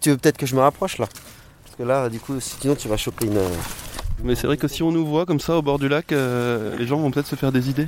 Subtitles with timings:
[0.00, 1.06] Tu veux peut-être que je me rapproche là
[1.64, 3.40] Parce que là, du coup, sinon tu vas choper une.
[4.24, 6.76] Mais c'est vrai que si on nous voit comme ça au bord du lac, euh,
[6.76, 7.86] les gens vont peut-être se faire des idées.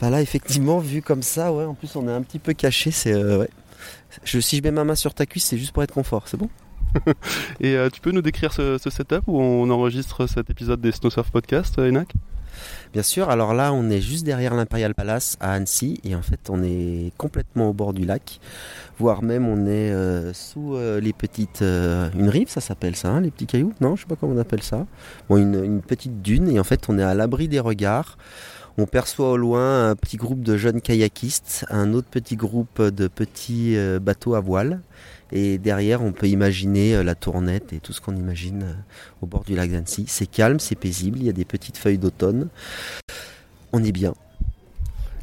[0.00, 2.90] Bah là, effectivement, vu comme ça, ouais, en plus on est un petit peu caché,
[2.90, 3.12] c'est.
[3.12, 3.50] euh, ouais.
[4.24, 6.38] Je, si je mets ma main sur ta cuisse, c'est juste pour être confort, c'est
[6.38, 6.48] bon
[7.60, 10.90] Et euh, tu peux nous décrire ce, ce setup où on enregistre cet épisode des
[10.92, 12.12] Snowsurf Podcast, euh, Enac?
[12.92, 16.48] Bien sûr, alors là, on est juste derrière l'Imperial Palace à Annecy, et en fait,
[16.48, 18.40] on est complètement au bord du lac,
[18.98, 21.62] voire même on est euh, sous euh, les petites.
[21.62, 23.74] euh, une rive, ça s'appelle ça, hein, les petits cailloux?
[23.80, 24.86] Non, je sais pas comment on appelle ça.
[25.28, 28.16] Bon, une, petite dune, et en fait, on est à l'abri des regards.
[28.78, 33.08] On perçoit au loin un petit groupe de jeunes kayakistes, un autre petit groupe de
[33.08, 34.80] petits bateaux à voile.
[35.32, 38.72] Et derrière, on peut imaginer euh, la tournette et tout ce qu'on imagine euh,
[39.22, 40.04] au bord du lac d'Annecy.
[40.08, 42.48] C'est calme, c'est paisible, il y a des petites feuilles d'automne.
[43.72, 44.14] On est bien.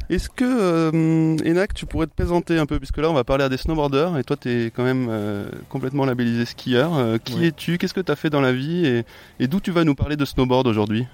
[0.08, 2.78] Est-ce que, euh, Enac, tu pourrais te présenter un peu?
[2.78, 5.48] Puisque là, on va parler à des snowboarders, et toi, tu es quand même euh,
[5.68, 6.94] complètement labellisé skieur.
[6.96, 7.46] Euh, qui Ouais.
[7.48, 7.76] es-tu?
[7.76, 8.86] Qu'est-ce que tu as fait dans la vie?
[8.86, 9.04] Et,
[9.40, 11.06] et d'où tu vas nous parler de snowboard aujourd'hui?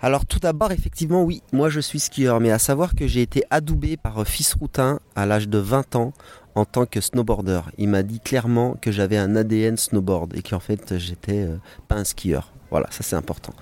[0.00, 3.44] Alors tout d'abord, effectivement, oui, moi je suis skieur, mais à savoir que j'ai été
[3.50, 6.12] adoubé par Fils Routin à l'âge de 20 ans
[6.56, 7.60] en tant que snowboarder.
[7.76, 11.96] Il m'a dit clairement que j'avais un ADN snowboard et qu'en fait j'étais euh, pas
[11.96, 12.50] un skieur.
[12.70, 13.52] Voilà, ça c'est important.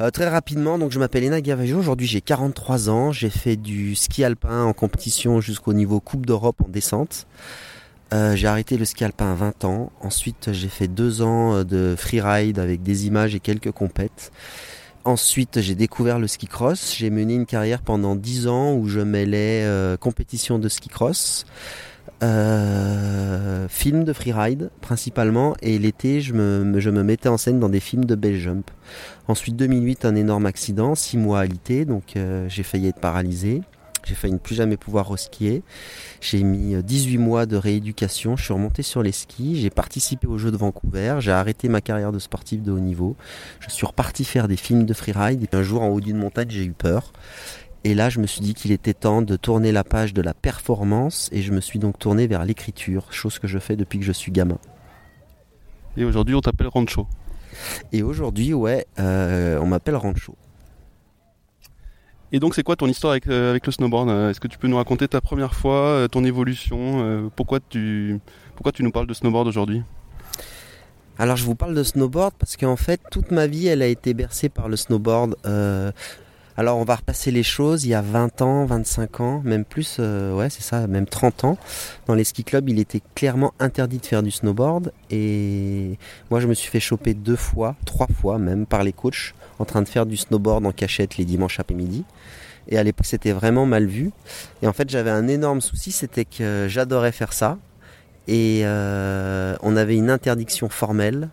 [0.00, 3.96] Euh, très rapidement, donc je m'appelle Ena Gavajo, aujourd'hui j'ai 43 ans, j'ai fait du
[3.96, 7.26] ski alpin en compétition jusqu'au niveau Coupe d'Europe en descente.
[8.12, 9.90] Euh, j'ai arrêté le ski alpin à 20 ans.
[10.00, 14.32] Ensuite, j'ai fait deux ans de freeride avec des images et quelques compètes.
[15.04, 16.94] Ensuite, j'ai découvert le ski cross.
[16.96, 19.66] J'ai mené une carrière pendant 10 ans où je mêlais
[20.00, 21.44] compétition de ski cross,
[22.22, 27.68] euh, films de freeride principalement, et l'été, je me, je me mettais en scène dans
[27.68, 28.70] des films de base jump.
[29.26, 33.62] Ensuite, 2008, un énorme accident, 6 mois alité, donc euh, j'ai failli être paralysé.
[34.08, 35.62] J'ai failli ne plus jamais pouvoir reskier.
[36.22, 38.36] J'ai mis euh, 18 mois de rééducation.
[38.36, 39.60] Je suis remonté sur les skis.
[39.60, 41.16] J'ai participé aux Jeux de Vancouver.
[41.20, 43.16] J'ai arrêté ma carrière de sportif de haut niveau.
[43.60, 45.42] Je suis reparti faire des films de freeride.
[45.42, 47.12] Et un jour, en haut d'une montagne, j'ai eu peur.
[47.84, 50.34] Et là, je me suis dit qu'il était temps de tourner la page de la
[50.34, 51.28] performance.
[51.32, 54.12] Et je me suis donc tourné vers l'écriture, chose que je fais depuis que je
[54.12, 54.58] suis gamin.
[55.96, 57.06] Et aujourd'hui, on t'appelle Rancho.
[57.92, 60.36] Et aujourd'hui, ouais, euh, on m'appelle Rancho.
[62.30, 64.58] Et donc, c'est quoi ton histoire avec, euh, avec le snowboard Euh, Est-ce que tu
[64.58, 68.20] peux nous raconter ta première fois, ton évolution euh, pourquoi, tu,
[68.54, 69.82] pourquoi tu nous parles de snowboard aujourd'hui?
[71.20, 74.14] Alors je vous parle de snowboard parce qu'en fait toute ma vie elle a été
[74.14, 75.34] bercée par le snowboard.
[75.46, 75.90] Euh,
[76.58, 79.98] alors on va repasser les choses, il y a 20 ans, 25 ans, même plus,
[80.00, 81.56] euh, ouais c'est ça, même 30 ans.
[82.08, 85.96] Dans les ski clubs il était clairement interdit de faire du snowboard et
[86.32, 89.64] moi je me suis fait choper deux fois, trois fois même par les coachs en
[89.64, 92.04] train de faire du snowboard en cachette les dimanches après-midi.
[92.66, 94.10] Et à l'époque c'était vraiment mal vu.
[94.60, 97.56] Et en fait j'avais un énorme souci, c'était que j'adorais faire ça
[98.26, 101.28] et euh, on avait une interdiction formelle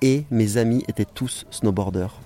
[0.00, 2.20] et mes amis étaient tous snowboarders.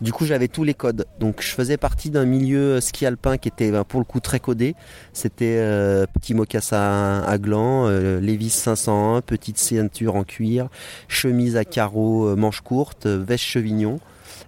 [0.00, 1.06] Du coup, j'avais tous les codes.
[1.18, 4.40] Donc, je faisais partie d'un milieu ski alpin qui était ben, pour le coup très
[4.40, 4.74] codé.
[5.12, 10.68] C'était euh, petit mocassin à gland, euh, Levi's 501, petite ceinture en cuir,
[11.08, 14.00] chemise à carreaux, euh, manches courtes, euh, veste chevignon.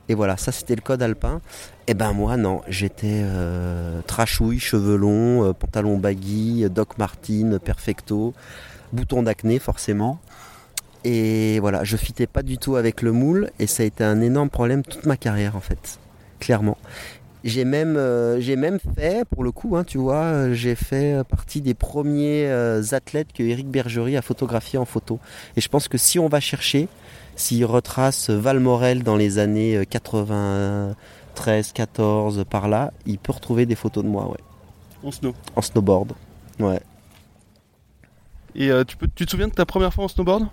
[0.08, 1.40] Et voilà, ça c'était le code alpin.
[1.86, 8.34] Et ben moi non, j'étais euh, trashouille, cheveux longs, euh, pantalon baggy, Doc Martin, perfecto,
[8.92, 10.20] bouton d'acné forcément.
[11.04, 14.20] Et voilà, je fitais pas du tout avec le moule et ça a été un
[14.20, 15.98] énorme problème toute ma carrière en fait,
[16.38, 16.78] clairement.
[17.44, 21.24] J'ai même, euh, j'ai même fait, pour le coup, hein, tu vois, euh, j'ai fait
[21.28, 25.18] partie des premiers euh, athlètes que Eric Bergerie a photographié en photo.
[25.56, 26.86] Et je pense que si on va chercher,
[27.34, 33.74] s'il retrace Valmorel dans les années euh, 93, 14, par là, il peut retrouver des
[33.74, 34.38] photos de moi, ouais,
[35.02, 35.34] En snow.
[35.56, 36.12] en snowboard.
[36.60, 36.80] Ouais.
[38.54, 40.46] Et euh, tu, peux, tu te souviens de ta première fois en snowboard?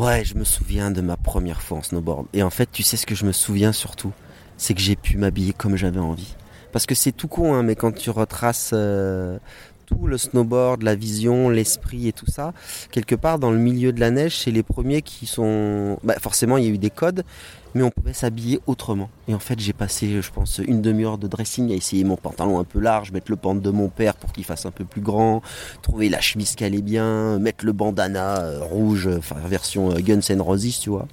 [0.00, 2.26] Ouais, je me souviens de ma première fois en snowboard.
[2.32, 4.14] Et en fait, tu sais ce que je me souviens surtout?
[4.56, 6.36] C'est que j'ai pu m'habiller comme j'avais envie.
[6.72, 9.36] Parce que c'est tout con, hein, mais quand tu retraces euh,
[9.90, 12.52] tout le snowboard, la vision, l'esprit et tout ça,
[12.90, 15.98] quelque part dans le milieu de la neige, c'est les premiers qui sont...
[16.04, 17.24] Bah, forcément, il y a eu des codes,
[17.74, 19.10] mais on pouvait s'habiller autrement.
[19.28, 22.58] Et en fait, j'ai passé, je pense, une demi-heure de dressing à essayer mon pantalon
[22.58, 25.00] un peu large, mettre le pente de mon père pour qu'il fasse un peu plus
[25.00, 25.42] grand,
[25.82, 30.20] trouver la chemise qui allait bien, mettre le bandana euh, rouge, enfin version euh, Guns
[30.30, 31.06] N' Roses, tu vois.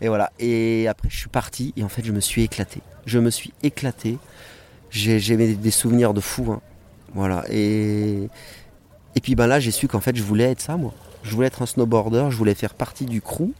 [0.00, 0.32] Et voilà.
[0.38, 2.80] Et après, je suis parti et en fait, je me suis éclaté.
[3.06, 4.18] Je me suis éclaté.
[4.90, 6.52] J'ai des souvenirs de fou.
[6.52, 6.60] hein.
[7.14, 7.44] Voilà.
[7.50, 8.28] Et
[9.14, 10.92] et puis ben là, j'ai su qu'en fait, je voulais être ça, moi.
[11.22, 12.26] Je voulais être un snowboarder.
[12.30, 13.50] Je voulais faire partie du crew.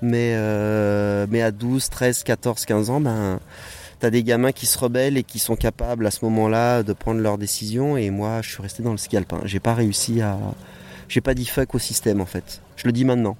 [0.00, 3.40] Mais euh, mais à 12, 13, 14, 15 ans, ben
[4.00, 7.20] T'as des gamins qui se rebellent et qui sont capables à ce moment-là de prendre
[7.20, 7.96] leurs décisions.
[7.96, 9.40] Et moi, je suis resté dans le ski alpin.
[9.44, 10.38] J'ai pas réussi à.
[11.08, 12.62] J'ai pas dit fuck au système en fait.
[12.76, 13.36] Je le dis maintenant.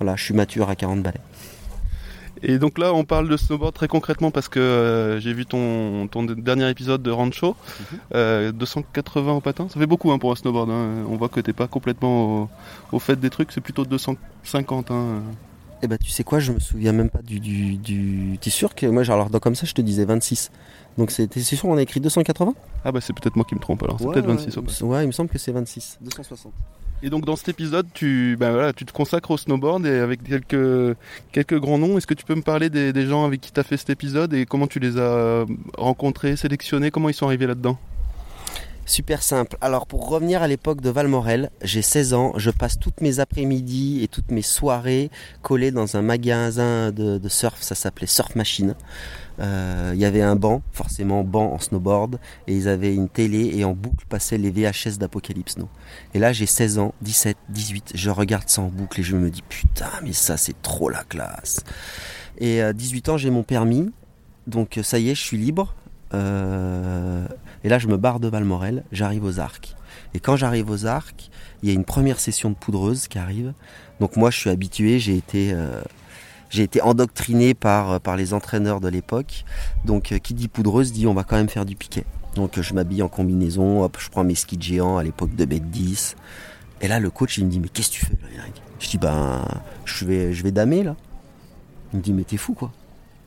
[0.00, 1.20] Voilà, je suis mature à 40 balais.
[2.42, 6.08] Et donc là, on parle de snowboard très concrètement parce que euh, j'ai vu ton,
[6.08, 7.56] ton dernier épisode de Rancho.
[8.12, 9.36] 280 mhm.
[9.36, 10.70] au patin, ça fait beaucoup hein, pour un snowboard.
[10.70, 11.04] Hein.
[11.08, 12.48] On voit que t'es pas complètement
[12.92, 14.90] au, fait des trucs, c'est plutôt 250.
[14.90, 15.22] Hein.
[15.82, 17.40] Eh ben, tu sais quoi, je me souviens même pas du.
[17.40, 18.38] du, du...
[18.40, 20.50] T'es sûr que moi, alors, comme ça, je te disais 26.
[20.98, 22.54] Donc c'est sûr, on a écrit 280
[22.84, 24.82] Ah bah c'est peut-être moi qui me trompe alors, c'est peut-être 26.
[24.82, 25.98] Ouais, il me semble que c'est 26.
[26.02, 26.52] 260.
[27.02, 30.22] Et donc dans cet épisode, tu, ben voilà, tu te consacres au snowboard et avec
[30.22, 30.96] quelques,
[31.32, 31.96] quelques grands noms.
[31.96, 33.90] Est-ce que tu peux me parler des, des gens avec qui tu as fait cet
[33.90, 35.46] épisode et comment tu les as
[35.78, 37.78] rencontrés, sélectionnés, comment ils sont arrivés là-dedans?
[38.90, 39.56] Super simple.
[39.60, 44.02] Alors pour revenir à l'époque de Valmorel, j'ai 16 ans, je passe toutes mes après-midi
[44.02, 48.74] et toutes mes soirées collées dans un magasin de, surf, ça s'appelait Surf Machine.
[49.38, 53.52] Euh, il y avait un banc, forcément banc en snowboard, et ils avaient une télé
[53.54, 55.68] et en boucle passaient les VHS d'Apocalypse Snow.
[56.14, 59.30] Et là j'ai 16 ans, 17, 18, je regarde ça en boucle et je me
[59.30, 61.60] dis putain mais ça c'est trop la classe.
[62.38, 63.92] Et à 18 ans j'ai mon permis,
[64.48, 65.76] donc ça y est je suis libre.
[66.12, 67.24] Euh,
[67.64, 69.76] et là, je me barre de Valmorel, j'arrive aux arcs.
[70.14, 71.30] Et quand j'arrive aux arcs,
[71.62, 73.52] il y a une première session de poudreuse qui arrive.
[74.00, 75.82] Donc moi, je suis habitué, j'ai été, euh,
[76.54, 79.44] été endoctriné par, par les entraîneurs de l'époque.
[79.84, 82.04] Donc euh, qui dit poudreuse dit on va quand même faire du piquet.
[82.34, 85.70] Donc je m'habille en combinaison, hop, je prends mes skis géants à l'époque de bête
[85.70, 86.16] 10.
[86.82, 88.16] Et là, le coach, il me dit, mais qu'est-ce que tu fais
[88.78, 89.44] Je dis, ben,
[89.84, 90.96] je vais, je vais damer là.
[91.92, 92.72] Il me dit, mais t'es fou quoi.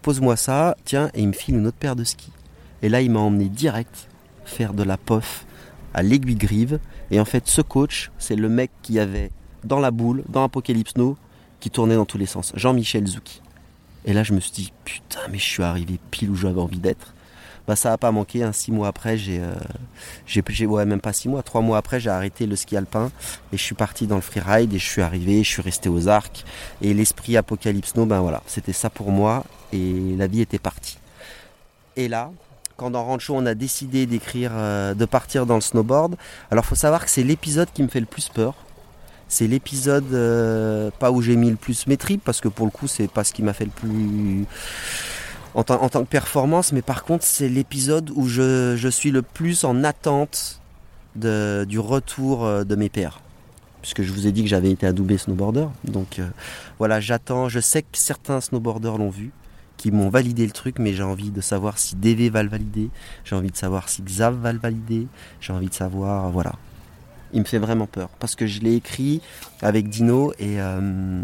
[0.01, 2.31] Pose-moi ça, tiens, et il me file une autre paire de skis.
[2.81, 4.09] Et là, il m'a emmené direct
[4.45, 5.45] faire de la POF
[5.93, 6.79] à l'aiguille grive.
[7.11, 9.31] Et en fait, ce coach, c'est le mec qui avait
[9.63, 11.17] dans la boule, dans Apocalypse No,
[11.59, 12.51] qui tournait dans tous les sens.
[12.55, 13.41] Jean-Michel Zouki.
[14.05, 16.79] Et là, je me suis dit, putain, mais je suis arrivé pile où j'avais envie
[16.79, 17.13] d'être.
[17.67, 18.43] Bah, ça n'a pas manqué.
[18.43, 18.51] Hein.
[18.51, 19.55] Six mois après, j'ai, euh,
[20.25, 23.11] j'ai, même pas six mois, trois mois après, j'ai arrêté le ski alpin
[23.53, 26.09] et je suis parti dans le freeride et je suis arrivé, je suis resté aux
[26.09, 26.43] arcs.
[26.81, 30.97] Et l'esprit Apocalypse No, ben voilà, c'était ça pour moi et la vie était partie.
[31.95, 32.31] Et là,
[32.91, 36.15] dans Rancho on a décidé d'écrire, euh, de partir dans le snowboard,
[36.51, 38.55] alors faut savoir que c'est l'épisode qui me fait le plus peur.
[39.27, 42.71] C'est l'épisode euh, pas où j'ai mis le plus mes tripes parce que pour le
[42.71, 44.45] coup c'est pas ce qui m'a fait le plus
[45.55, 49.83] en, tant que performance, mais par contre c'est l'épisode où je, suis le plus en
[49.83, 50.59] attente
[51.15, 53.21] du retour euh, de mes pères
[53.81, 55.67] puisque je vous ai dit que j'avais été adoubé snowboarder.
[55.83, 56.21] Donc
[56.79, 57.49] voilà, j'attends.
[57.49, 59.33] Je sais que certains snowboarders l'ont vu
[59.77, 62.89] qui m'ont validé le truc, mais j'ai envie de savoir si DV va le valider,
[63.25, 65.07] j'ai envie de savoir si Xav va le valider,
[65.41, 66.53] j'ai envie de savoir, voilà.
[67.33, 69.21] Il me fait vraiment peur, parce que je l'ai écrit
[69.61, 71.21] avec Dino, et, euh,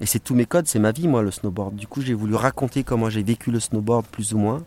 [0.00, 1.74] et c'est tous mes codes, c'est ma vie, moi, le snowboard.
[1.74, 4.62] Du coup, j'ai voulu raconter comment j'ai vécu le snowboard, plus ou moins,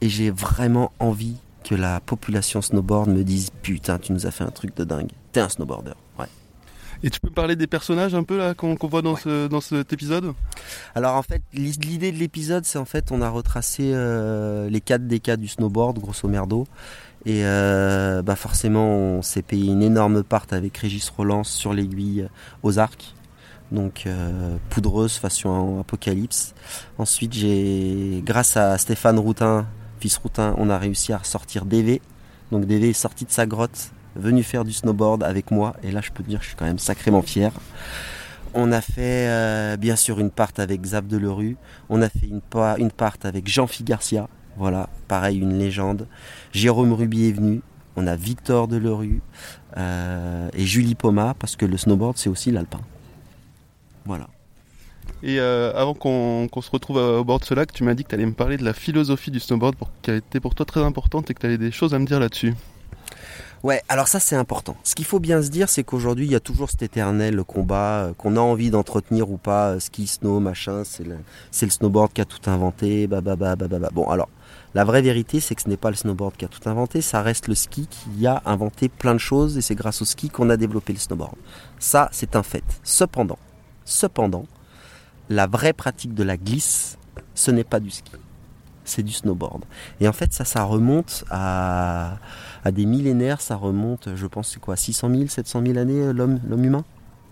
[0.00, 4.44] et j'ai vraiment envie que la population snowboard me dise, putain, tu nous as fait
[4.44, 5.94] un truc de dingue, t'es un snowboarder.
[7.02, 9.92] Et tu peux parler des personnages un peu là qu'on voit dans, ce, dans cet
[9.92, 10.34] épisode?
[10.94, 15.06] Alors en fait, l'idée de l'épisode, c'est en fait on a retracé euh, les quatre
[15.06, 16.66] des cas du snowboard, grosso merdo.
[17.24, 22.28] Et euh, bah forcément, on s'est payé une énorme part avec Régis Roland sur l'aiguille
[22.62, 23.14] aux arcs.
[23.70, 26.54] Donc euh, poudreuse façon apocalypse.
[26.96, 29.66] Ensuite, j'ai, grâce à Stéphane Routin,
[30.00, 32.00] fils Routin, on a réussi à sortir DV.
[32.50, 35.74] Donc DV est sorti de sa grotte venu faire du snowboard avec moi.
[35.82, 37.52] Et là, je peux te dire, je suis quand même sacrément fier.
[38.54, 41.56] On a fait euh, bien sûr une part avec Zab de Lerue.
[41.88, 42.40] On a fait une,
[42.78, 44.28] une part avec Jean-Philippe Garcia.
[44.56, 46.06] Voilà, pareil, une légende.
[46.52, 47.62] Jérôme Ruby est venu.
[47.96, 49.20] On a Victor de Lerue
[49.76, 52.80] euh, et Julie Poma, parce que le snowboard, c'est aussi l'alpin.
[54.04, 54.28] Voilà.
[55.22, 58.08] Et euh, avant qu'on se retrouve au bord de ce lac, tu m'as dit que
[58.08, 60.82] tu allais me parler de la philosophie du snowboard pour, qui a pour toi très
[60.82, 62.54] importante et que tu avais des choses à me dire là-dessus.
[63.64, 64.76] Ouais, alors ça c'est important.
[64.84, 68.04] Ce qu'il faut bien se dire, c'est qu'aujourd'hui il y a toujours cet éternel combat
[68.04, 71.18] euh, qu'on a envie d'entretenir ou pas, euh, ski, snow, machin, c'est le,
[71.50, 73.56] snowboard qui a tout inventé, bah, bah,
[73.92, 74.28] Bon, alors,
[74.74, 77.20] la vraie vérité c'est que ce n'est pas le snowboard qui a tout inventé, ça
[77.20, 80.50] reste le ski qui a inventé plein de choses et c'est grâce au ski qu'on
[80.50, 81.34] a développé le snowboard.
[81.80, 82.64] Ça c'est un fait.
[82.84, 83.38] Cependant,
[83.84, 84.46] cependant,
[85.28, 86.96] la vraie pratique de la glisse,
[87.34, 88.12] ce n'est pas du ski
[88.88, 89.64] c'est du snowboard.
[90.00, 92.18] Et en fait, ça, ça remonte à,
[92.72, 96.40] des millénaires, ça remonte, je pense, c'est quoi, 600 000, 700 000 années, euh, l'homme,
[96.48, 96.84] l'homme humain?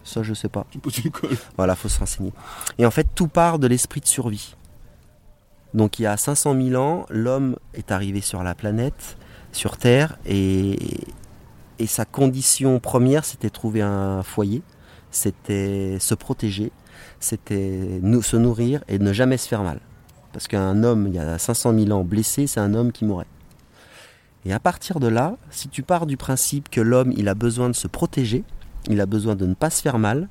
[0.04, 0.66] Ça, je sais pas.
[1.56, 2.32] Voilà, faut se renseigner.
[2.78, 4.54] Et en fait, tout part de l'esprit de survie.
[5.74, 9.18] Donc, il y a 500 000 ans, l'homme est arrivé sur la planète,
[9.52, 10.78] sur Terre, et,
[11.78, 14.62] et sa condition première, c'était trouver un foyer,
[15.10, 16.72] c'était se protéger,
[17.20, 19.80] c'était se nourrir et ne jamais se faire mal.
[20.32, 23.26] Parce qu'un homme, il y a 500 000 ans blessé, c'est un homme qui mourrait.
[24.44, 27.68] Et à partir de là, si tu pars du principe que l'homme, il a besoin
[27.68, 28.44] de se protéger,
[28.88, 30.28] il a besoin de ne pas se faire mal,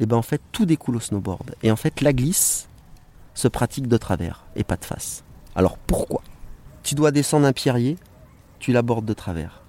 [0.00, 1.54] et ben en fait tout découle au snowboard.
[1.62, 2.68] Et en fait la glisse
[3.34, 5.24] se pratique de travers et pas de face.
[5.54, 6.22] Alors pourquoi?
[6.82, 7.96] Tu dois descendre un pierrier,
[8.58, 9.62] tu l'abordes de travers.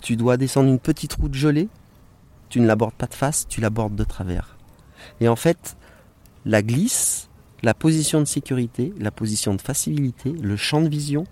[0.00, 1.68] Tu dois descendre une petite route gelée,
[2.48, 4.56] tu ne l'abordes pas de face, tu l'abordes de travers.
[5.20, 5.76] Et en fait,
[6.44, 7.28] la glisse,
[7.64, 11.24] la position de sécurité, la position de facilité, le champ de vision,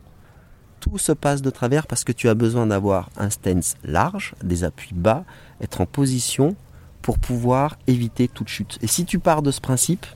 [0.80, 4.64] tout se passe de travers parce que tu as besoin d'avoir un stance large, des
[4.64, 5.24] appuis bas,
[5.60, 6.56] être en position
[7.02, 8.78] pour pouvoir éviter toute chute.
[8.80, 10.06] Et si tu pars de ce principe,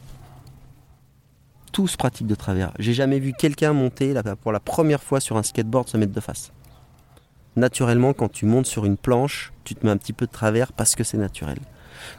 [1.70, 2.72] tout se pratique de travers.
[2.78, 6.20] J'ai jamais vu quelqu'un monter pour la première fois sur un skateboard se mettre de
[6.20, 6.50] face.
[7.56, 10.72] Naturellement, quand tu montes sur une planche, tu te mets un petit peu de travers
[10.72, 11.58] parce que c'est naturel.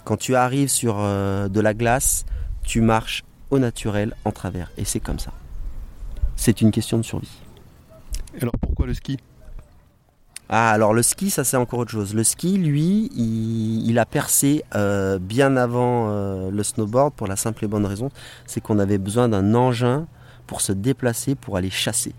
[0.03, 2.25] Quand tu arrives sur euh, de la glace,
[2.63, 4.71] tu marches au naturel en travers.
[4.77, 5.31] Et c'est comme ça.
[6.35, 7.31] C'est une question de survie.
[8.41, 9.17] alors pourquoi le ski?
[10.49, 12.13] Ah, alors le ski, ça c'est encore autre chose.
[12.13, 17.65] Le ski, lui, il, a percé euh, bien avant euh, le snowboard pour la simple
[17.65, 18.11] et bonne raison,
[18.45, 20.07] c'est qu'on avait besoin d'un engin
[20.45, 22.13] pour se déplacer, pour aller chasser.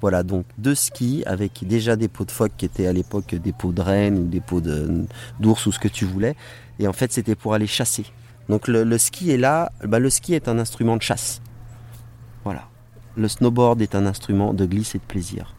[0.00, 3.52] Voilà, donc deux skis avec déjà des pots de phoque qui étaient à l'époque des
[3.52, 4.62] pots de renne ou des pots
[5.40, 6.36] d'ours ou ce que tu voulais.
[6.78, 8.06] Et en fait, c'était pour aller chasser.
[8.48, 11.42] Donc le, ski est là, bah, le ski est un instrument de chasse.
[12.44, 12.68] Voilà.
[13.16, 15.54] Le snowboard est un instrument de glisse et de plaisir.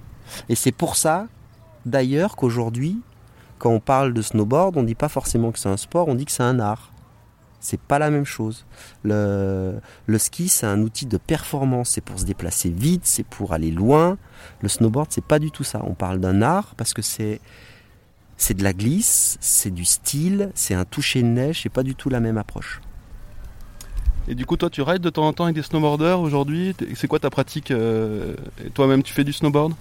[0.47, 1.27] Et c'est pour ça
[1.85, 3.01] d'ailleurs qu'aujourd'hui,
[3.57, 6.15] quand on parle de snowboard, on ne dit pas forcément que c'est un sport, on
[6.15, 6.91] dit que c'est un art.
[7.59, 8.65] C'est pas la même chose.
[9.03, 9.81] Le,
[10.17, 14.17] ski, c'est un outil de performance, c'est pour se déplacer vite, c'est pour aller loin.
[14.61, 15.81] Le snowboard, c'est pas du tout ça.
[15.85, 17.41] On parle d'un art parce que c'est
[18.39, 21.93] c'est de la glisse, c'est du style, c'est un toucher de neige, c'est pas du
[21.93, 22.81] tout la même approche.
[24.29, 26.75] Et du coup, toi, tu rides de temps en temps avec des snowboarders aujourd'hui?
[26.95, 28.35] C'est quoi ta pratique euh,
[28.73, 29.73] Toi-même, tu fais du snowboard?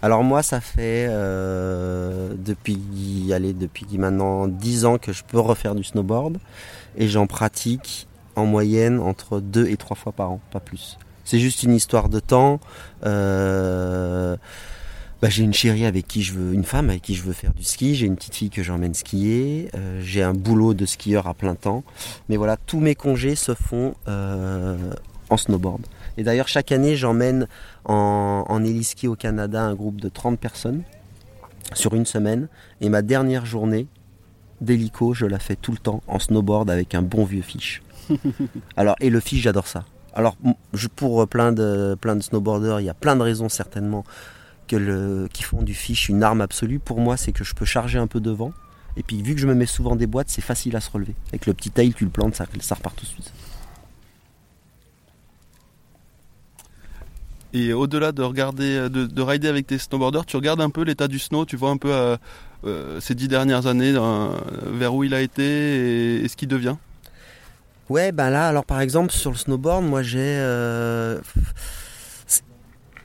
[0.00, 5.74] Alors moi, ça fait euh, depuis, allez, depuis maintenant 10 ans que je peux refaire
[5.74, 6.38] du snowboard
[6.96, 10.98] et j'en pratique en moyenne entre 2 et 3 fois par an, pas plus.
[11.24, 12.60] C'est juste une histoire de temps.
[13.04, 14.36] Euh,
[15.24, 17.54] bah, j'ai une chérie avec qui je veux, une femme avec qui je veux faire
[17.54, 17.94] du ski.
[17.94, 19.70] J'ai une petite fille que j'emmène skier.
[19.74, 21.82] Euh, j'ai un boulot de skieur à plein temps.
[22.28, 25.86] Mais voilà, tous mes congés se font en snowboard.
[26.18, 27.48] Et d'ailleurs, chaque année, j'emmène
[27.86, 30.82] en, en héliski au Canada un groupe de 30 personnes
[31.72, 32.48] sur une semaine.
[32.82, 33.86] Et ma dernière journée
[34.60, 37.82] d'hélico, je la fais tout le temps en snowboard avec un bon vieux fiche.
[38.76, 39.86] Alors, et le fiche, j'adore ça.
[40.12, 40.36] Alors,
[40.96, 44.04] pour plein de, plein de snowboarders, il y a plein de raisons certainement
[44.66, 46.78] que le, qui font du fiche une arme absolue.
[46.78, 48.52] Pour moi, c'est que je peux charger un peu devant.
[48.96, 51.14] Et puis, vu que je me mets souvent des boîtes, c'est facile à se relever.
[51.28, 53.32] Avec le petit tail, tu le plantes, ça, ça repart tout de suite.
[57.54, 61.20] Et au-delà de regarder, de, rider avec tes snowboarders, tu regardes un peu l'état du
[61.20, 62.16] snow, tu vois un peu euh,
[62.66, 63.94] euh, ces dix dernières années
[64.72, 66.74] vers où il a été et, ce qu'il devient?
[67.88, 70.36] Ouais, ben là, alors par exemple sur le snowboard, moi j'ai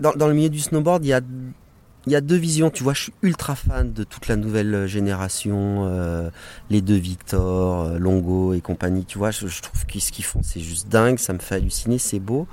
[0.03, 3.13] euh, dans, le milieu du snowboard, il y a deux visions, tu vois, je suis
[3.21, 6.31] ultra fan de toute la nouvelle génération,
[6.69, 10.41] les deux Victor, Longo et compagnie, tu vois, je, je trouve que ce qu'ils font
[10.41, 12.47] c'est juste dingue, ça me fait halluciner, c'est beau.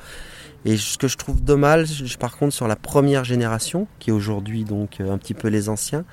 [0.67, 4.65] Et ce que je trouve dommage, par contre, sur la première génération, qui est aujourd'hui
[4.65, 6.05] donc euh, un petit peu les anciens,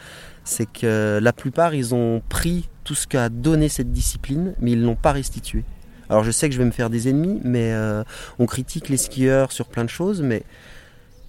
[0.43, 4.79] c'est que la plupart, ils ont pris tout ce qu'a donné cette discipline, mais ils
[4.79, 5.63] ne l'ont pas restitué.
[6.07, 8.03] Alors je sais que je vais me faire des ennemis, mais euh,
[8.37, 10.43] on critique les skieurs sur plein de choses, mais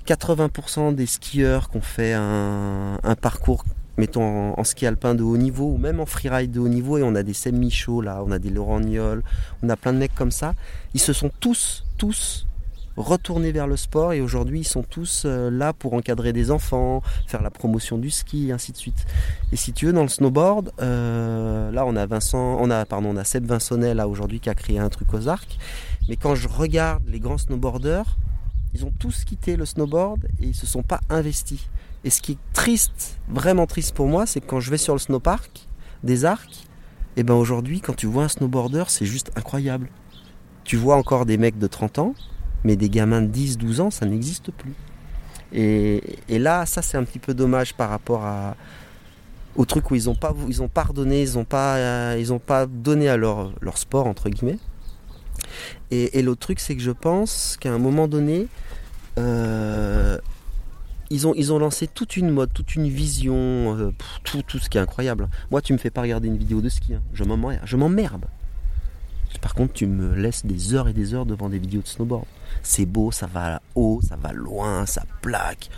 [0.06, 3.64] 80% des skieurs qui ont fait un, parcours,
[3.96, 7.02] mettons en, ski alpin de haut niveau, ou même en freeride de haut niveau, et
[7.02, 9.22] on a des Sem Michaud là, on a des Laurent Niol,
[9.62, 10.54] on a plein de mecs comme ça,
[10.94, 12.46] ils se sont tous, tous
[12.96, 17.02] retourner vers le sport et aujourd'hui ils sont tous euh, là pour encadrer des enfants,
[17.26, 19.06] faire la promotion du ski et ainsi de suite.
[19.52, 23.10] Et si tu veux dans le snowboard, euh, là on a Vincent, on a pardon,
[23.14, 25.58] on a Seb Vinsonnet là aujourd'hui qui a créé un truc aux arcs.
[26.08, 28.16] Mais quand je regarde les grands snowboarders,
[28.74, 31.68] ils ont tous quitté le snowboard et ils se sont pas investis.
[32.04, 34.94] Et ce qui est triste, vraiment triste pour moi, c'est que quand je vais sur
[34.94, 35.68] le snowpark
[36.02, 36.66] des arcs,
[37.16, 39.88] et ben aujourd'hui quand tu vois un snowboarder, c'est juste incroyable.
[40.64, 42.14] Tu vois encore des mecs de 30 ans
[42.64, 44.74] mais des gamins de 10, 12 ans, ça n'existe plus.
[45.52, 48.24] Et, là, ça c'est un petit peu dommage par rapport
[49.54, 50.34] au truc où ils n'ont pas,
[50.72, 54.58] pardonné, ils n'ont pas, euh, ils pas donné à leur sport, entre guillemets.
[55.90, 58.48] Et, l'autre truc, c'est que je pense qu'à un moment donné,
[59.18, 60.18] euh,
[61.10, 63.92] ils, ont, ils ont lancé toute une mode, toute une vision, euh,
[64.24, 65.28] tout, tout ce qui est incroyable.
[65.50, 67.02] Moi, tu me fais pas regarder une vidéo de ski, hein.
[67.12, 68.26] je m'emmerde.
[69.40, 72.24] Par contre, tu me laisses des heures et des heures devant des vidéos de snowboard.
[72.62, 75.68] C'est beau, ça va haut, ça va loin, ça plaque.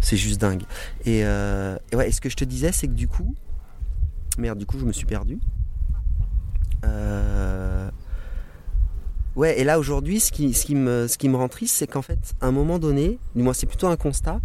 [0.00, 0.62] C'est juste dingue.
[1.06, 3.34] Et, euh, ouais, ce que je te disais, c'est que du coup,
[4.38, 5.38] Merde, du coup, je me suis perdu.
[6.84, 7.90] Euh,
[9.36, 12.52] ouais, et là aujourd'hui, ce qui, me, ce rend triste, c'est qu'en fait, à un
[12.52, 14.40] moment donné, du moins c'est plutôt un constat,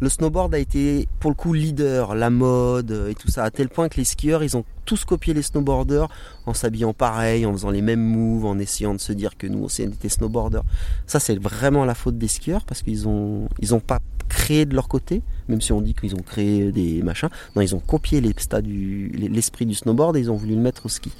[0.00, 3.68] le snowboard a été pour le coup leader, la mode et tout ça, à tel
[3.68, 6.08] point que les skieurs, ils ont tous copié les snowboarders
[6.46, 9.62] en s'habillant pareil, en faisant les mêmes moves, en essayant de se dire que nous
[9.62, 10.64] aussi on était snowboarders.
[11.06, 14.88] Ça c'est vraiment la faute des skieurs parce qu'ils ont ont pas créé de leur
[14.88, 17.28] côté, même si on dit qu'ils ont créé des machins.
[17.54, 21.12] Non, ils ont copié l'esprit du snowboard et ils ont voulu le mettre au ski.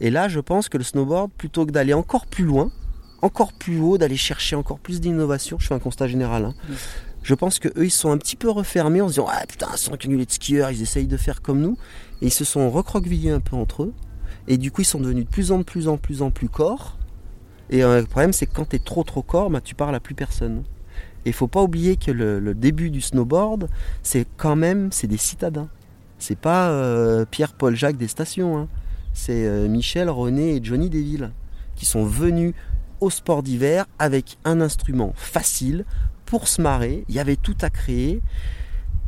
[0.00, 2.70] Et là, je pense que le snowboard, plutôt que d'aller encore plus loin,
[3.20, 6.54] encore plus haut, d'aller chercher encore plus d'innovation, je fais un constat général, hein,
[7.22, 9.68] je pense que eux ils sont un petit peu refermés en se disant ah putain
[9.76, 11.76] c'est un de skieurs ils essayent de faire comme nous.
[12.22, 13.94] Et ils se sont recroquevillés un peu entre eux.
[14.46, 16.96] Et du coup ils sont devenus de plus en plus en plus en plus corps.
[17.70, 19.94] Et euh, le problème c'est que quand tu es trop trop corps bah, tu parles
[19.94, 20.62] à plus personne
[21.24, 23.68] et il faut pas oublier que le, début du snowboard
[24.02, 25.68] c'est quand même c'est des citadins
[26.18, 28.68] c'est pas euh, Pierre Paul Jacques des stations hein.
[29.12, 31.30] c'est euh, Michel René et Johnny Deville
[31.76, 32.54] qui sont venus
[33.00, 35.84] au sport d'hiver avec un instrument facile
[36.28, 38.20] pour se marrer, il y avait tout à créer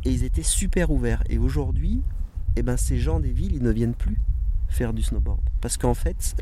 [0.05, 1.23] et ils étaient super ouverts.
[1.29, 2.01] Et aujourd'hui,
[2.55, 4.17] eh ben, ces gens des villes, ils ne viennent plus
[4.69, 5.39] faire du snowboard.
[5.61, 6.35] Parce qu'en fait,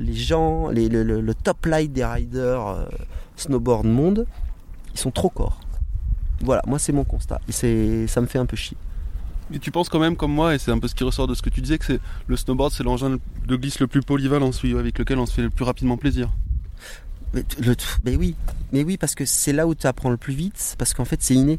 [0.00, 2.86] les gens, le, top light des riders euh,
[3.36, 4.26] snowboard monde,
[4.92, 5.60] ils sont trop corps.
[6.40, 7.40] Voilà, moi c'est mon constat.
[7.48, 8.76] Et ça me fait un peu chier.
[9.50, 11.34] Mais tu penses quand même comme moi, et c'est un peu ce qui ressort de
[11.34, 13.16] ce que tu disais, que c'est le snowboard, c'est l'engin
[13.46, 16.30] de glisse le plus polyvalent, avec lequel on se fait le plus rapidement plaisir.
[17.34, 18.34] Mais, oui,
[18.72, 21.22] mais oui, parce que c'est là où tu apprends le plus vite, parce qu'en fait
[21.22, 21.58] c'est inné.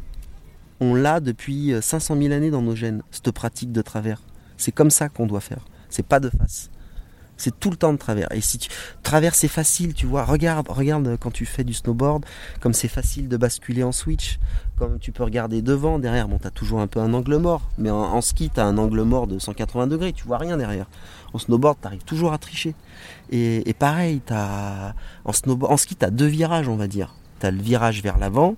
[0.80, 4.22] On l'a depuis 500 euh, 000 années dans nos gènes, cette pratique de travers.
[4.56, 5.66] C'est comme ça qu'on doit faire.
[5.90, 6.70] C'est pas de face.
[7.40, 8.30] C'est tout le temps de travers.
[8.32, 8.68] Et si tu
[9.02, 10.24] travers, c'est facile, tu vois.
[10.24, 12.26] Regarde, regarde quand tu fais du snowboard,
[12.60, 14.38] comme c'est facile de basculer en switch,
[14.76, 16.28] comme tu peux regarder devant, derrière.
[16.28, 19.26] Bon, t'as toujours un peu un angle mort, mais en, ski, t'as un angle mort
[19.26, 20.84] de 180 degrés, tu vois rien derrière.
[21.32, 22.74] En snowboard, t'arrives toujours à tricher.
[23.30, 27.14] Et, pareil, en, snowboard, en ski, tu as deux virages, on va dire.
[27.40, 28.56] Tu as le virage vers l'avant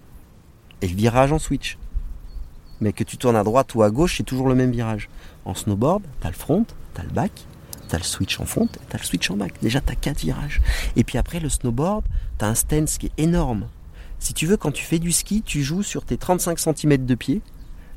[0.80, 1.78] et le virage en switch.
[2.80, 5.08] Mais que tu tournes à droite ou à gauche, c'est toujours le même virage.
[5.44, 7.46] En snowboard, tu as le front, tu as le back,
[7.92, 9.52] tu as le switch en front tu as le switch en back.
[9.60, 10.62] Déjà, tu as quatre virages.
[10.96, 12.04] Et puis après, le snowboard,
[12.38, 13.68] tu as un stance qui est énorme.
[14.18, 17.14] Si tu veux, quand tu fais du ski, tu joues sur tes 35 cm de
[17.14, 17.42] pied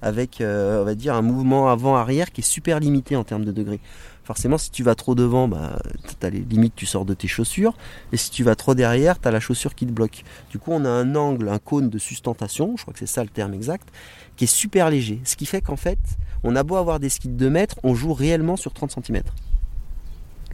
[0.02, 3.52] avec, euh, on va dire, un mouvement avant-arrière qui est super limité en termes de
[3.52, 3.80] degrés
[4.26, 5.80] forcément si tu vas trop devant, bah,
[6.20, 7.74] tu as les limites, tu sors de tes chaussures,
[8.12, 10.24] et si tu vas trop derrière, tu as la chaussure qui te bloque.
[10.50, 13.24] Du coup, on a un angle, un cône de sustentation, je crois que c'est ça
[13.24, 13.88] le terme exact,
[14.36, 15.22] qui est super léger.
[15.24, 16.00] Ce qui fait qu'en fait,
[16.44, 19.22] on a beau avoir des skis de 2 mètres, on joue réellement sur 30 cm.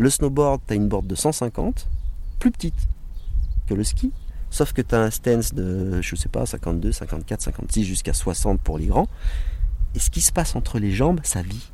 [0.02, 1.88] Le snowboard, tu as une board de 150,
[2.40, 2.88] plus petite
[3.68, 4.12] que le ski,
[4.50, 8.60] sauf que tu as un stance de, je sais pas, 52, 54, 56 jusqu'à 60
[8.62, 9.08] pour les grands.
[9.94, 11.70] Et ce qui se passe entre les jambes, ça vit.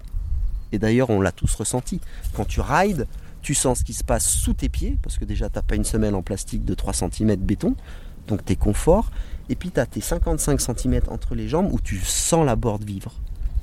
[0.74, 2.02] Et d'ailleurs, on l'a tous ressenti.
[2.36, 3.08] Quand tu rides,
[3.42, 5.86] tu sens ce qui se passe sous tes pieds, parce que déjà, tu pas une
[5.86, 7.78] semelle en plastique de 3 cm béton,
[8.28, 9.10] donc tu es confort.
[9.48, 12.84] Et puis, tu as tes 55 cm entre les jambes où tu sens la board
[12.84, 13.14] vivre.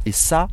[0.07, 0.49] Et ça,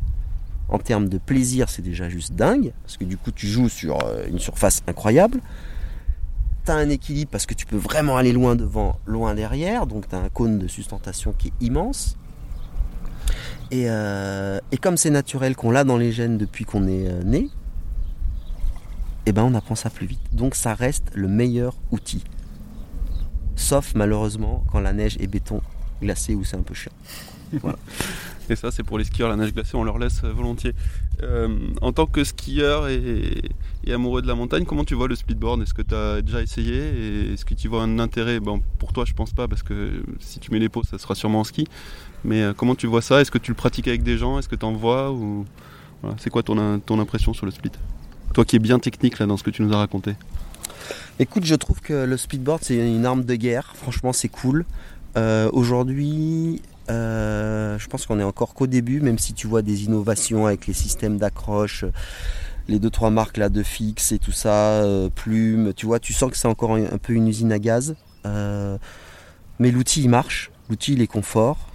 [0.72, 4.02] en termes de plaisir, c'est déjà juste dingue, parce que du coup, tu joues sur
[4.02, 5.40] euh, une surface incroyable.
[6.64, 10.08] Tu as un équilibre parce que tu peux vraiment aller loin devant, loin derrière, donc
[10.08, 12.16] tu as un cône de sustentation qui est immense.
[13.74, 17.48] Euh, et, comme c'est naturel qu'on l'a dans les gènes depuis qu'on est euh, né,
[19.26, 20.34] eh ben on apprend ça plus vite.
[20.34, 22.24] Donc ça reste le meilleur outil.
[23.56, 25.60] Sauf malheureusement quand la neige est béton
[26.02, 26.92] glacé ou c'est un peu chiant.
[28.50, 30.74] Et ça, c'est pour les skieurs, la neige glacée, on leur laisse euh, volontiers.
[31.80, 33.42] en tant que skieur et,
[33.90, 35.62] amoureux de la montagne, comment tu vois le speedboard?
[35.62, 36.74] Est-ce que tu as déjà essayé?
[36.74, 38.40] Et est-ce que tu vois un intérêt?
[38.40, 41.14] Bon, Pour toi, je pense pas, parce que si tu mets les pots, ça sera
[41.14, 41.66] sûrement en ski.
[42.24, 43.20] Mais euh, comment tu vois ça?
[43.20, 44.38] Est-ce que tu le pratiques avec des gens?
[44.38, 45.44] Est-ce que tu en vois ou...
[46.18, 47.70] C'est quoi ton, ton impression sur le split
[48.34, 50.14] Toi qui es bien technique là dans ce que tu nous as raconté.
[51.20, 53.72] Écoute, je trouve que le speedboard c'est une arme de guerre.
[53.76, 54.64] Franchement, c'est cool.
[55.16, 59.84] Euh, aujourd'hui, euh, je pense qu'on est encore qu'au début, même si tu vois des
[59.84, 61.84] innovations avec les systèmes d'accroche,
[62.68, 65.72] les deux trois marques là de fixe et tout ça, plumes.
[65.74, 67.94] Tu vois, tu sens que c'est encore un, peu une usine à gaz.
[68.24, 71.68] mais l'outil il marche, l'outil il est confort.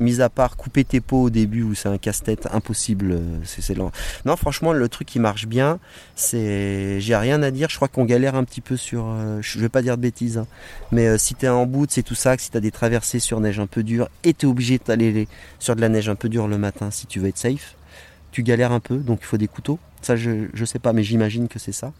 [0.00, 3.38] Euh, mis à part couper tes pots au début où c'est un casse-tête impossible, euh,
[3.44, 3.92] c'est lent.
[4.24, 5.78] Non, franchement, le truc qui marche bien,
[6.14, 7.68] c'est, j'ai rien à dire.
[7.70, 10.38] Je crois qu'on galère un petit peu sur, euh, je vais pas dire de bêtises,
[10.38, 10.46] hein.
[10.92, 12.36] mais si t'es en bout, c'est tout ça.
[12.36, 15.76] Que si t'as des traversées sur neige un peu dure et t'es obligé d'aller sur
[15.76, 17.76] de la neige un peu dure le matin si tu veux être safe,
[18.32, 19.78] tu galères un peu, donc il faut des couteaux.
[20.02, 21.92] Ça, je, je sais pas, mais j'imagine que c'est ça.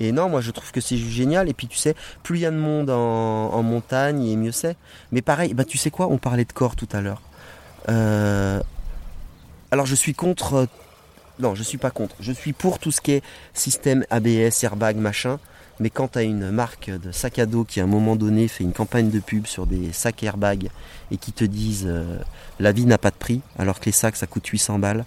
[0.00, 1.48] Et non, moi je trouve que c'est génial.
[1.48, 4.76] Et puis tu sais, plus il y a de monde en, montagne, et mieux c'est.
[5.12, 7.22] Mais pareil, bah, tu sais quoi On parlait de corps tout à l'heure.
[7.88, 8.60] Euh,
[9.70, 10.54] Alors je suis contre.
[10.54, 10.66] euh,
[11.38, 12.16] Non, je suis pas contre.
[12.20, 13.22] Je suis pour tout ce qui est
[13.54, 15.38] système ABS, airbag, machin.
[15.78, 18.64] Mais quand tu une marque de sac à dos qui à un moment donné fait
[18.64, 20.70] une campagne de pub sur des sacs airbag
[21.10, 22.18] et qui te disent euh,
[22.60, 25.04] la vie n'a pas de prix alors que les sacs ça coûte 800 balles,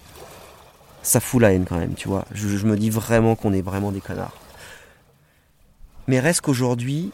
[1.02, 2.26] ça fout la haine quand même, tu vois.
[2.32, 4.38] Je, je me dis vraiment qu'on est vraiment des connards.
[6.10, 7.12] Mais reste qu'aujourd'hui,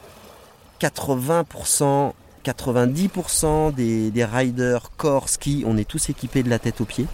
[0.80, 2.14] 80%,
[2.46, 7.08] 90% des, riders corps, ski, on est tous équipés de la tête aux pieds.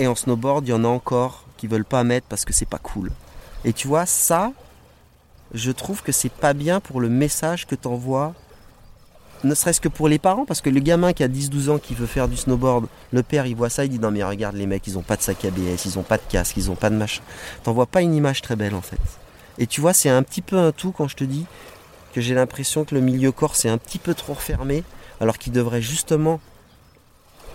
[0.00, 2.66] Et en snowboard, il y en a encore qui veulent pas mettre parce que c'est
[2.66, 3.12] pas cool.
[3.64, 4.50] Et tu vois, ça,
[5.54, 8.34] je trouve que c'est pas bien pour le message que t'envoies,
[9.44, 11.94] ne serait-ce que pour les parents, parce que le gamin qui a 10-12 ans qui
[11.94, 14.66] veut faire du snowboard, le père il voit ça, il dit non mais regarde les
[14.66, 16.90] mecs, ils ont pas de sac ABS, ils ont pas de casque, ils ont pas
[16.90, 17.22] de machin.
[17.62, 18.98] T'envoies pas une image très belle en fait.
[19.58, 21.46] Et tu vois, c'est un petit peu un tout quand je te dis
[22.12, 24.82] que j'ai l'impression que le milieu corps c'est un petit peu trop refermé,
[25.20, 26.40] alors qu'il devrait justement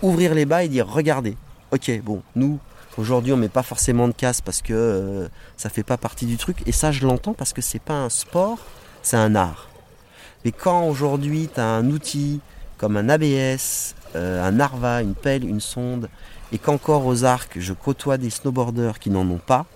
[0.02, 1.36] ouvrir les bas et dire regardez,
[1.70, 2.58] ok, bon, nous,
[2.96, 6.36] aujourd'hui on met pas forcément de casse parce que euh, ça fait pas partie du
[6.36, 8.58] truc, et ça je l'entends parce que c'est pas un sport,
[9.02, 9.68] c'est un art.
[10.44, 12.40] Mais quand aujourd'hui tu as un outil
[12.76, 16.08] comme un ABS, euh, un Arva, une pelle, une sonde,
[16.52, 19.66] et qu'encore aux arcs je côtoie des snowboarders qui n'en ont pas,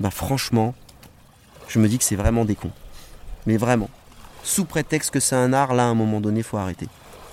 [0.00, 0.74] bah franchement,
[1.68, 2.70] je me dis que c'est vraiment des cons.
[3.46, 3.90] Mais vraiment.
[4.42, 6.88] Sous prétexte que c'est un art, là à un moment donné, faut arrêter.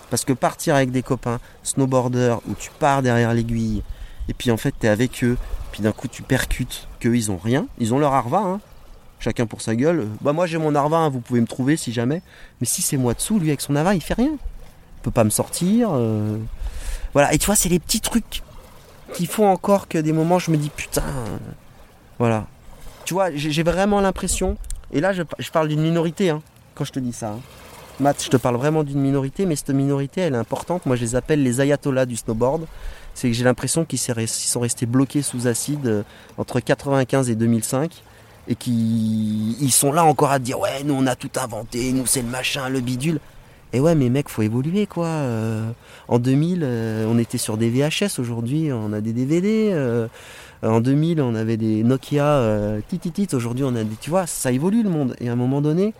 [0.10, 3.84] Parce que partir avec des copains, snowboarders, où tu pars derrière l'aiguille,
[4.28, 5.38] et puis en fait t'es avec eux,
[5.72, 8.60] puis d'un coup tu percutes qu'eux ils ont rien, ils ont leur arva, hein.
[9.20, 10.08] Chacun pour sa gueule.
[10.22, 12.22] Bah moi j'ai mon arva, hein, vous pouvez me trouver si jamais.
[12.60, 14.32] Mais si c'est moi dessous, lui avec son arva, il fait rien.
[14.32, 15.90] Il peut pas me sortir.
[15.94, 16.38] euh.
[17.14, 18.44] Voilà, et tu vois, c'est les petits trucs
[19.14, 21.04] qui font encore que des moments je me dis putain.
[22.20, 22.48] Voilà.
[23.06, 24.58] Tu vois, j'ai vraiment l'impression,
[24.92, 26.42] et là je, parle d'une minorité hein,
[26.76, 27.30] quand je te dis ça.
[27.30, 27.40] hein.
[28.00, 30.86] Matt, je te parle vraiment d'une minorité, mais cette minorité, elle est importante.
[30.86, 32.66] Moi, je les appelle les ayatollahs du snowboard.
[33.14, 36.04] C'est que j'ai l'impression qu'ils sont restés bloqués sous acide euh,
[36.38, 38.04] entre 95 et 2005
[38.50, 42.06] et qui ils sont là encore à dire ouais, nous on a tout inventé, nous
[42.06, 43.20] c'est le machin, le bidule.
[43.72, 45.06] Et ouais, mais mec, faut évoluer quoi.
[45.06, 45.70] Euh,
[46.08, 48.20] en 2000, euh, on était sur des VHS.
[48.20, 49.70] Aujourd'hui, on a des DVD.
[49.74, 50.08] euh,
[50.64, 53.28] en 2000, on avait des Nokia tititit.
[53.34, 53.96] Aujourd'hui, on a des.
[54.02, 55.16] Tu vois, ça évolue le monde.
[55.22, 55.94] Et à un moment donné,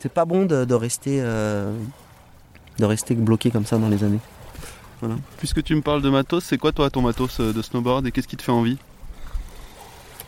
[0.00, 4.20] c'est pas bon de, rester de rester bloqué comme ça dans les années.
[5.38, 8.28] Puisque tu me parles de matos, c'est quoi toi ton matos de snowboard et qu'est-ce
[8.28, 8.78] qui te fait envie?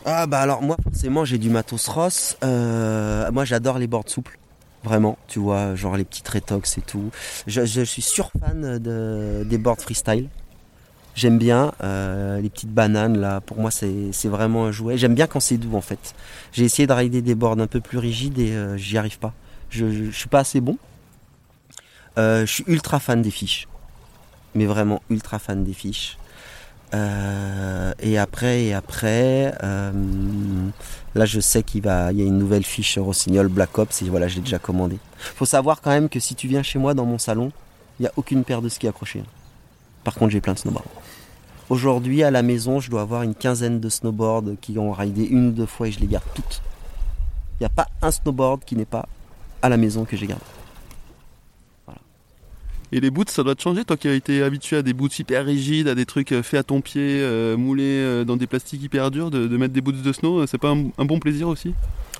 [0.05, 2.37] Ah bah alors moi forcément j'ai du matos Ross.
[2.43, 4.37] Euh, moi j'adore les boards souples.
[4.83, 7.11] Vraiment, tu vois, genre les petites Retox et tout.
[7.45, 10.29] Je, suis sur fan de, des boards freestyle.
[11.15, 13.41] J'aime bien euh, les petites bananes là.
[13.41, 14.97] Pour moi c'est vraiment un jouet.
[14.97, 16.13] J'aime bien quand c'est doux en fait.
[16.53, 19.33] J'ai essayé de rider des boards un peu plus rigides et euh, j'y arrive pas.
[19.69, 20.77] Je, je, suis pas assez bon.
[22.15, 23.67] Je suis ultra fan des fiches.
[24.55, 26.17] Mais vraiment ultra fan des fiches.
[26.93, 29.91] Euh, et après, et après, euh,
[31.15, 34.27] là je sais qu'il va, y a une nouvelle fiche Rossignol Black Ops et voilà,
[34.27, 34.97] je l'ai déjà commandé.
[35.17, 37.51] Faut savoir quand même que si tu viens chez moi dans mon salon,
[37.99, 39.23] il n'y a aucune paire de skis accrochée.
[40.03, 40.85] Par contre, j'ai plein de snowboards.
[41.69, 45.47] Aujourd'hui, à la maison, je dois avoir une quinzaine de snowboards qui ont ridé une
[45.47, 46.61] ou deux fois et je les garde toutes.
[47.59, 49.09] Il n'y a pas un snowboard qui n'est pas
[49.61, 50.45] à la maison que j'ai gardé.
[52.91, 55.19] Et les boots, ça doit te changer, toi qui as été habitué à des boots
[55.19, 58.47] hyper rigides, à des trucs euh, faits à ton pied, euh, moulés euh, dans des
[58.47, 61.73] plastiques hyper durs, de, mettre des boots de snow, c'est pas un, bon plaisir aussi?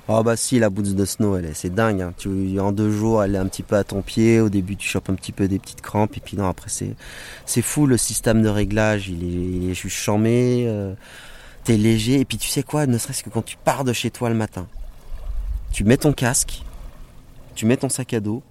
[0.08, 2.02] Oh bah si, la boots de snow, elle est, c'est dingue.
[2.02, 2.12] hein.
[2.16, 4.40] Tu, en deux jours, elle est un petit peu à ton pied.
[4.40, 6.16] Au début, tu chopes un petit peu des petites crampes.
[6.16, 6.94] Et puis non, après, c'est,
[7.44, 7.86] c'est fou.
[7.86, 10.64] Le système de réglage, il est, juste chambé.
[10.66, 10.94] euh,
[11.64, 12.20] t'es léger.
[12.20, 14.34] Et puis tu sais quoi, ne serait-ce que quand tu pars de chez toi le
[14.34, 14.66] matin,
[15.72, 16.62] tu mets ton casque,
[17.54, 18.42] tu mets ton sac à dos,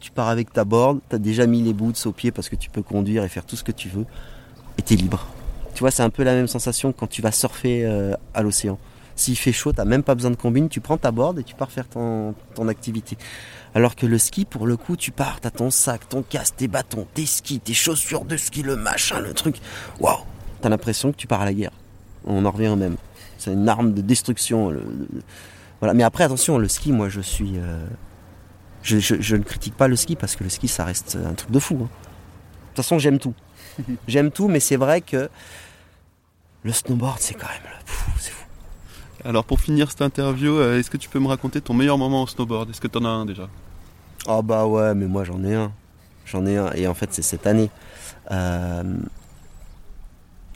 [0.00, 1.00] tu pars avec ta board.
[1.08, 3.56] T'as déjà mis les boots au pied parce que tu peux conduire et faire tout
[3.56, 4.06] ce que tu veux.
[4.78, 5.26] Et t'es libre.
[5.74, 8.78] Tu vois, c'est un peu la même sensation quand tu vas surfer euh, à l'océan.
[9.16, 11.54] S'il fait chaud, t'as même pas besoin de combine, tu prends ta board et tu
[11.54, 12.34] pars faire ton,
[12.68, 13.18] activité.
[13.74, 16.68] Alors que le ski, pour le coup, tu pars, t'as ton sac, ton casque, tes
[16.68, 19.56] bâtons, tes skis, tes chaussures de ski, le machin, le truc.
[20.00, 20.18] Waouh
[20.60, 21.72] T'as l'impression que tu pars à la guerre.
[22.24, 22.96] On en revient même.
[23.38, 24.72] C'est une arme de destruction.
[25.80, 25.94] Voilà.
[25.94, 27.58] Mais après, attention, le ski, moi, je suis.
[27.58, 27.84] euh,
[28.88, 31.34] Je, je- je ne critique pas le ski parce que le ski, ça reste un
[31.34, 31.74] truc de fou.
[31.82, 31.84] hein.
[31.84, 33.34] De toute façon, j'aime tout.
[34.08, 35.28] j'aime tout, mais c'est vrai que
[36.62, 37.72] le snowboard, c'est quand même.
[38.18, 38.44] c'est fou.
[39.24, 42.22] Alors pour finir cette interview, euh, est-ce que tu peux me raconter ton meilleur moment
[42.22, 42.70] au snowboard?
[42.70, 43.48] Est-ce que t'en as un déjà?
[44.26, 45.70] Ah bah ouais, mais moi j'en ai un.
[46.24, 46.70] J'en ai un.
[46.72, 47.70] Et en fait, c'est cette année.
[48.30, 48.82] Euh,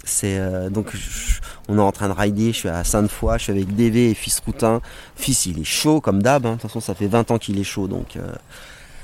[0.04, 2.52] c'est euh, donc je- on est en train de rider.
[2.52, 3.38] Je suis à Sainte-Foy.
[3.38, 4.80] Je suis avec DV et Fils Routin.
[5.16, 6.46] Fils, il est chaud comme d'hab.
[6.46, 6.50] hein.
[6.50, 7.88] De toute façon, ça fait 20 ans qu'il est chaud.
[7.88, 8.32] Donc euh,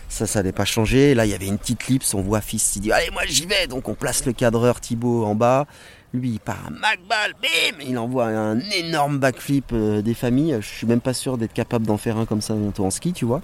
[0.08, 1.14] Ça, ça n'allait pas changer.
[1.14, 3.46] Là, il y avait une petite lips, on voit fils, il dit Allez, moi j'y
[3.46, 5.66] vais Donc on place le cadreur Thibaut en bas.
[6.14, 10.56] Lui, il part un MacBall, bim Il envoie un énorme backflip euh, des familles.
[10.60, 13.12] Je suis même pas sûr d'être capable d'en faire un comme ça bientôt en ski,
[13.12, 13.42] tu vois.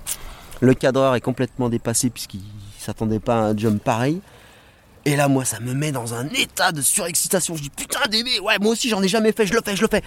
[0.60, 2.40] Le cadreur est complètement dépassé puisqu'il
[2.78, 4.20] s'attendait pas à un jump pareil.
[5.06, 7.54] Et là, moi, ça me met dans un état de surexcitation.
[7.56, 9.82] Je dis putain, DV, ouais, moi aussi j'en ai jamais fait, je le fais, je
[9.82, 10.02] le fais.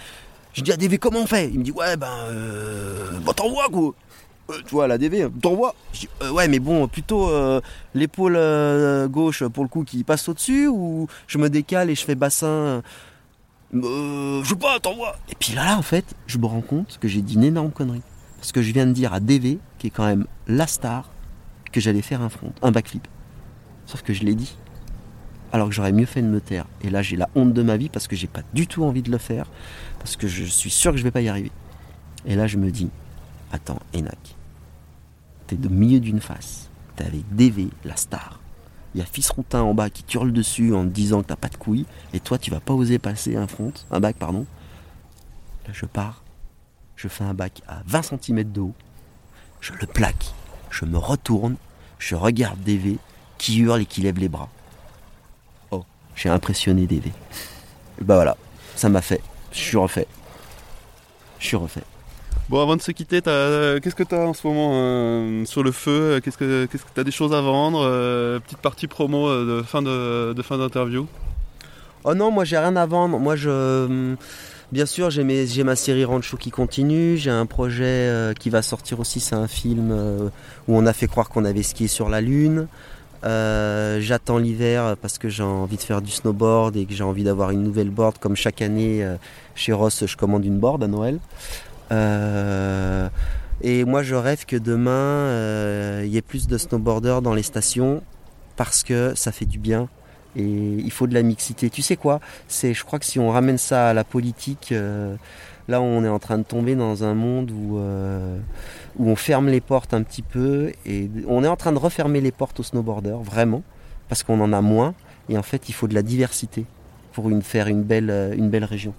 [0.54, 1.50] Je dis à DV, comment on fait?
[1.50, 3.94] Il me dit, ouais, ben, euh, bah, t'envoies quoi.
[4.50, 5.76] Euh, tu vois, la DV, t'envoies.
[5.94, 7.62] Je dis, euh, ouais, mais bon, plutôt euh,
[7.94, 12.04] l'épaule euh, gauche pour le coup qui passe au-dessus ou je me décale et je
[12.04, 12.82] fais bassin.
[13.72, 15.16] Je sais pas, t'envoies.
[15.30, 17.72] Et puis là, là, en fait, je me rends compte que j'ai dit une énorme
[17.72, 18.02] connerie.
[18.38, 21.12] Parce que je viens de dire à DV, qui est quand même la star,
[21.72, 23.08] que j'allais faire un front, un backflip.
[23.86, 24.56] Sauf que je l'ai dit.
[25.52, 26.66] Alors que j'aurais mieux fait de me taire.
[26.82, 29.02] Et là, j'ai la honte de ma vie parce que j'ai pas du tout envie
[29.02, 29.48] de le faire.
[30.00, 31.52] Parce que je suis sûr que je vais pas y arriver.
[32.26, 32.90] Et là, je me dis,
[33.52, 34.36] attends, Enak,
[35.48, 36.70] t'es au milieu d'une face.
[36.96, 38.42] T'es avec DV, la star.
[38.94, 41.36] Il y a Fils Routin en bas qui hurle dessus en te disant que t'as
[41.36, 41.86] pas de couilles.
[42.14, 44.46] Et toi, tu vas pas oser passer un front, un bac, pardon.
[45.66, 46.24] Là, je pars.
[46.96, 48.74] Je fais un bac à 20 cm de haut.
[49.62, 50.34] Je le plaque.
[50.72, 51.56] Je me retourne.
[52.00, 52.98] Je regarde DV
[53.38, 54.50] qui hurle et qui lève les bras.
[56.18, 56.84] J'ai impressionné.
[56.92, 57.02] Et
[58.04, 58.36] bah voilà,
[58.76, 59.22] ça m'a fait.
[59.54, 60.08] Je suis refait.
[61.40, 61.84] Je suis refait.
[62.50, 65.64] Bon, avant de se quitter, euh, qu'est-ce que tu as en ce moment euh, sur
[65.64, 68.88] le feu Qu'est-ce que qu'est-ce que tu as des choses à vendre Euh, Petite partie
[68.88, 71.08] promo euh, de fin de, de fin d'interview?
[72.04, 73.20] Oh non, moi j'ai rien à vendre.
[73.20, 74.16] Moi je.
[74.72, 77.16] Bien sûr, j'ai mes- j'ai ma série Rancho qui continue.
[77.18, 79.20] J'ai un projet euh, qui va sortir aussi.
[79.20, 80.30] C'est un film euh,
[80.68, 82.68] où on a fait croire qu'on avait skié sur la Lune.
[83.24, 87.24] Euh, J'attends l'hiver parce que j'ai envie de faire du snowboard et que j'ai envie
[87.24, 88.18] d'avoir une nouvelle board.
[88.20, 89.16] Comme chaque année, euh,
[89.56, 91.20] chez Ross, je commande une board à Noël.
[91.92, 93.10] Euh,
[93.62, 98.04] et moi, je rêve que demain, il y ait plus de snowboarders dans les stations
[98.56, 99.88] parce que ça fait du bien
[100.36, 101.70] et il faut de la mixité.
[101.70, 102.20] Tu sais quoi?
[102.48, 104.74] C'est, je crois que si on ramène ça à la politique,
[105.68, 108.38] là, on est en train de tomber dans un monde où euh,
[108.98, 112.22] où on ferme les portes un petit peu et on est en train de refermer
[112.22, 113.64] les portes aux snowboarders, vraiment,
[114.10, 114.94] parce qu'on en a moins.
[115.30, 116.66] Et en fait, il faut de la diversité
[117.14, 118.94] pour une, faire une belle, euh, une belle région.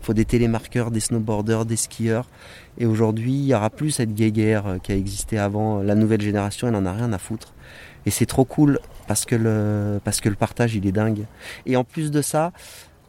[0.00, 2.28] Il faut des télémarqueurs, des snowboarders, des skieurs.
[2.78, 5.82] Et aujourd'hui, il n'y aura plus cette guéguerre euh, qui a existé avant.
[5.82, 7.54] La nouvelle génération, elle n'en a rien à foutre.
[8.06, 11.24] Et c'est trop cool parce que, le, parce que le partage, il est dingue.
[11.66, 12.52] Et en plus de ça,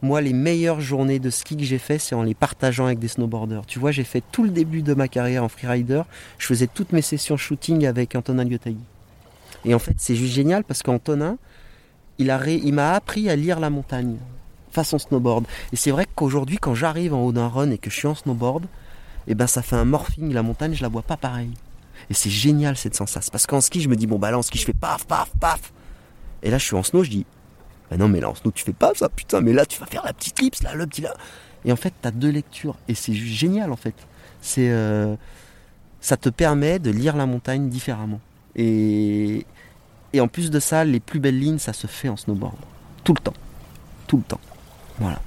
[0.02, 3.08] moi, les meilleures journées de ski que j'ai fait, c'est en les partageant avec des
[3.08, 3.66] snowboarders.
[3.66, 6.02] Tu vois, j'ai fait tout le début de ma carrière en freerider.
[6.38, 8.76] Je faisais toutes mes sessions shooting avec Antonin Liotaï.
[9.64, 11.36] Et en fait, c'est juste génial parce qu'Antonin,
[12.18, 14.16] il m'a appris à lire la montagne
[14.70, 15.46] façon snowboard.
[15.72, 18.14] Et c'est vrai qu'aujourd'hui, quand j'arrive en haut d'un run et que je suis en
[18.14, 18.66] snowboard,
[19.26, 20.32] eh ben ça fait un morphing.
[20.32, 21.50] La montagne, je la vois pas pareil.
[22.08, 23.30] Et c'est génial cette sensation.
[23.30, 25.30] Parce qu'en ski, je me dis, bon, bah là, en ski, je fais paf, paf,
[25.38, 25.72] paf.
[26.42, 27.26] Et là, je suis en snow, je dis,
[27.90, 29.86] bah non, mais là, en snow, tu fais pas ça, putain, mais là, tu vas
[29.86, 31.14] faire la petite lips, là, le petit là.
[31.64, 32.76] Et en fait, t'as deux lectures.
[32.88, 33.94] Et c'est génial, en fait.
[34.40, 35.16] C'est, euh,
[36.00, 38.20] ça te permet de lire la montagne différemment.
[38.54, 39.44] Et,
[40.12, 42.56] et en plus de ça, les plus belles lignes, ça se fait en snowboard.
[43.04, 43.34] Tout le temps.
[44.06, 44.40] Tout le temps.
[44.98, 45.20] Voilà.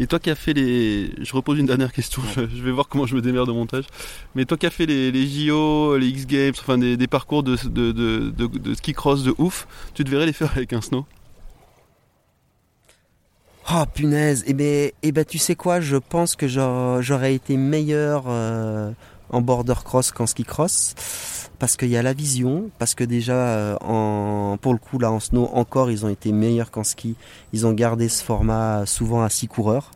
[0.00, 1.12] Et toi qui as fait les.
[1.22, 3.84] Je repose une dernière question, je je vais voir comment je me démerde au montage.
[4.34, 7.42] Mais toi qui as fait les, les JO, les X Games, enfin des, des parcours
[7.42, 10.80] de, de, de, de- de ski cross de ouf, tu devrais les faire avec un
[10.80, 11.04] snow?
[13.72, 17.56] Oh punaise, et ben, eh ben tu sais quoi, je pense que j'aurais j'aurais été
[17.56, 18.90] meilleur euh,
[19.30, 20.94] en border cross qu'en ski cross
[21.58, 25.12] parce qu'il y a la vision, parce que déjà euh, en, pour le coup là
[25.12, 27.16] en snow encore ils ont été meilleurs qu'en ski,
[27.52, 29.90] ils ont gardé ce format souvent à 6 coureurs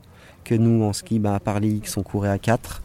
[0.44, 2.82] que nous en ski bah, à part les X on courait à 4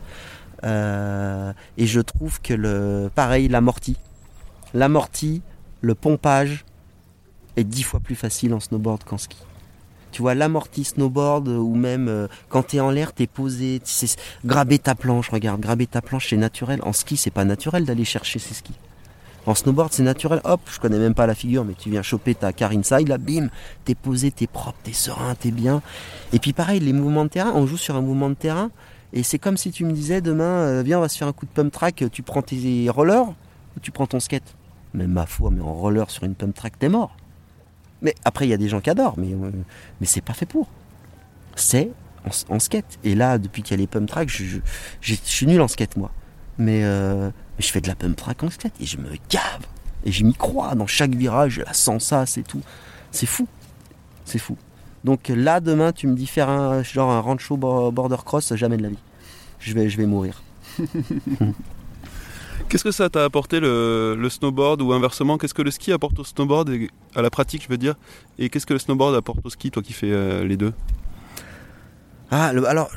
[0.66, 3.96] Euh, et je trouve que le pareil l'amorti,
[4.74, 5.42] l'amorti,
[5.80, 6.66] le pompage
[7.56, 9.38] est dix fois plus facile en snowboard qu'en ski.
[10.12, 13.82] Tu vois, l'amorti snowboard euh, ou même euh, quand t'es en l'air, t'es posé,
[14.46, 16.80] graber ta planche, regarde, graber ta planche, c'est naturel.
[16.84, 18.74] En ski, c'est pas naturel d'aller chercher ses skis.
[19.46, 20.42] En snowboard, c'est naturel.
[20.44, 23.18] Hop, je connais même pas la figure, mais tu viens choper ta car inside, là,
[23.18, 23.50] bim,
[23.86, 25.82] t'es posé, t'es propre, t'es serein, t'es bien.
[26.34, 28.70] Et puis pareil, les mouvements de terrain, on joue sur un mouvement de terrain,
[29.14, 31.34] et c'est comme si tu me disais demain, euh, viens, on va se faire un
[31.34, 34.56] coup de pump track, tu prends tes rollers ou tu prends ton skate.
[34.94, 37.16] Même ma foi, mais en roller sur une pump track, t'es mort.
[38.02, 39.52] Mais après, il y a des gens qui adorent, mais, euh,
[40.04, 40.68] c'est pas fait pour.
[41.56, 41.92] C'est
[42.50, 43.00] en, skate.
[43.04, 44.60] Et là, depuis qu'il y a les pump tracks, je,
[45.02, 46.12] je, suis nul en skate, moi.
[46.58, 49.66] Mais, euh, mais je fais de la pump track en skate et je me gave.
[50.06, 50.76] Et je m'y crois.
[50.76, 52.62] Dans chaque virage, la sensation et tout.
[53.12, 53.48] C'est fou.
[54.26, 54.58] C'est fou.
[55.04, 58.78] Donc là, demain, tu me dis faire un genre un rancho bo- border cross, jamais
[58.78, 59.00] de la vie.
[59.60, 60.42] Je vais, je vais mourir.
[62.68, 66.24] Qu'est-ce que ça t'a apporté le, snowboard ou inversement Qu'est-ce que le ski apporte au
[66.24, 67.96] snowboard et à la pratique, je veux dire?
[68.38, 70.74] Et qu'est-ce que le snowboard apporte au ski, toi qui fais euh, les deux?
[72.32, 72.90] Ah, alors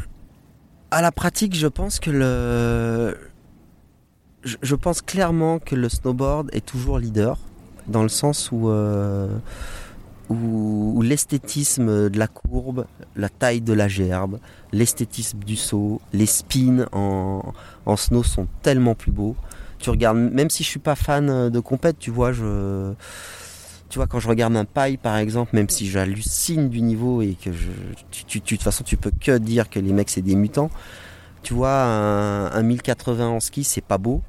[0.91, 3.17] à la pratique, je pense que le,
[4.45, 7.39] je, pense clairement que le snowboard est toujours leader
[7.87, 9.29] dans le sens où euh,
[10.33, 14.39] où, l'esthétisme de la courbe, la taille de la gerbe,
[14.73, 17.53] l'esthétisme du saut, les spins en,
[17.97, 19.37] snow sont tellement plus beaux
[19.79, 22.31] tu regardes, même si je suis pas fan de compète, tu vois,
[23.93, 27.35] tu vois, quand je regarde un paille par exemple, même si j'hallucine du niveau et
[27.35, 30.71] que je, de toute façon, tu peux que dire que les mecs c'est des mutants.
[31.43, 34.23] Tu vois, un, 1080 en ski c'est pas beau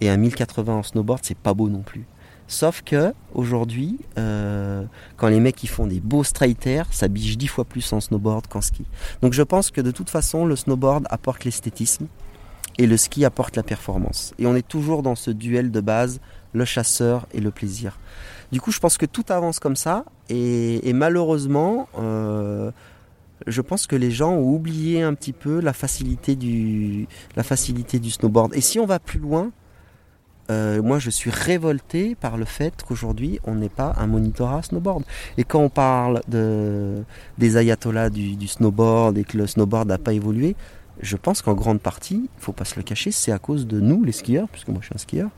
[0.00, 2.06] et un 1080 en snowboard c'est pas beau non plus.
[2.48, 4.84] Sauf que aujourd'hui, euh,
[5.16, 8.46] quand les mecs ils font des beaux straight ça bige dix fois plus en snowboard
[8.46, 8.84] qu'en ski.
[9.22, 12.06] Donc je pense que de toute façon, le snowboard apporte l'esthétisme
[12.78, 14.34] et le ski apporte la performance.
[14.38, 16.20] Et on est toujours dans ce duel de base,
[16.52, 17.98] le chasseur et le plaisir.
[18.50, 22.70] Du coup, je pense que tout avance comme ça, et, malheureusement, euh,
[23.46, 27.98] je pense que les gens ont oublié un petit peu la facilité du, la facilité
[27.98, 28.54] du snowboard.
[28.54, 29.50] Et si on va plus loin,
[30.50, 35.04] euh, moi je suis révolté par le fait qu'aujourd'hui on n'est pas un monitorat snowboard.
[35.38, 37.02] Et quand on parle de,
[37.38, 40.56] des ayatollahs du, snowboard et que le snowboard n'a pas évolué,
[41.00, 43.80] je pense qu'en grande partie, il faut pas se le cacher, c'est à cause de
[43.80, 45.30] nous, les skieurs, puisque moi je suis un skieur.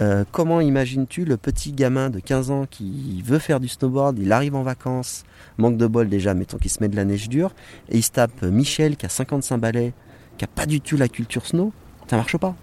[0.00, 4.32] Euh, comment imagines-tu le petit gamin de 15 ans qui veut faire du snowboard, il
[4.32, 5.24] arrive en vacances,
[5.56, 7.54] manque de bol déjà, mettons qu'il se met de la neige dure,
[7.88, 9.92] et il se tape Michel qui a 55 balais,
[10.36, 11.72] qui a pas du tout la culture snow,
[12.08, 12.56] ça marche pas.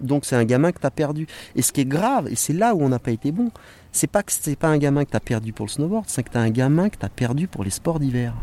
[0.00, 1.26] Donc c'est un gamin que tu as perdu.
[1.56, 3.50] Et ce qui est grave, et c'est là où on n'a pas été bon,
[3.92, 6.22] c'est pas que c'est pas un gamin que tu as perdu pour le snowboard, c'est
[6.22, 8.34] que tu as un gamin que tu as perdu pour les sports d'hiver.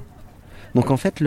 [0.75, 1.23] Donc en fait,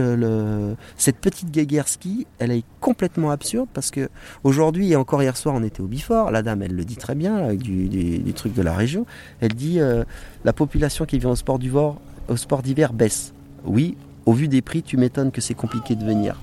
[0.96, 4.08] cette petite guéguerre ski, elle est complètement absurde parce que
[4.44, 6.30] aujourd'hui et encore hier soir, on était au Bifort.
[6.30, 9.06] La dame, elle le dit très bien avec du, truc de la région.
[9.40, 10.04] Elle dit euh,
[10.44, 11.94] la population qui vient au sport d'hiver,
[12.28, 13.32] au sport d'hiver baisse.
[13.64, 16.40] Oui, au vu des prix, tu m'étonnes que c'est compliqué de venir.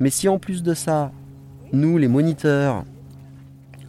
[0.00, 1.12] Mais si en plus de ça,
[1.72, 2.84] nous, les moniteurs,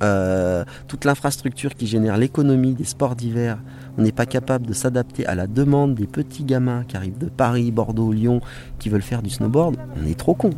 [0.01, 3.57] euh, toute l'infrastructure qui génère l'économie des sports d'hiver,
[3.97, 7.27] on n'est pas capable de s'adapter à la demande des petits gamins qui arrivent de
[7.27, 8.41] Paris, Bordeaux, Lyon,
[8.79, 10.51] qui veulent faire du snowboard, on est trop con.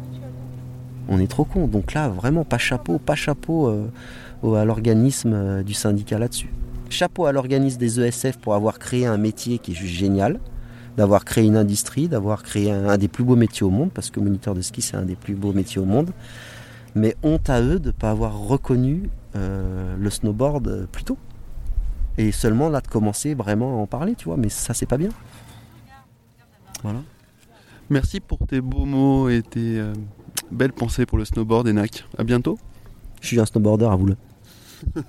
[1.10, 1.67] On est trop con.
[1.67, 6.49] Donc là, vraiment, pas chapeau, pas chapeau euh, à l'organisme euh, du syndicat là-dessus.
[6.89, 10.39] Chapeau à l'organisme des ESF pour avoir créé un métier qui est juste génial,
[10.97, 14.19] d'avoir créé une industrie, d'avoir créé un, des plus beaux métiers au monde, parce que
[14.19, 16.12] moniteur de ski, c'est un des plus beaux métiers au monde.
[16.93, 21.17] Mais honte à eux de ne pas avoir reconnu euh, le snowboard plus tôt.
[22.17, 24.98] Et seulement là de commencer vraiment à en parler, tu vois, mais ça c'est pas
[24.98, 25.10] bien.
[26.84, 27.00] Voilà.
[27.89, 29.94] Merci pour tes beaux mots et tes euh,
[30.52, 32.06] belles pensées pour le snowboard, Enac.
[32.17, 32.58] À bientôt.
[33.22, 34.17] Je suis un snowboarder, à vous le.